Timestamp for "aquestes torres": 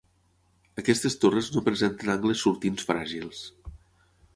0.83-1.51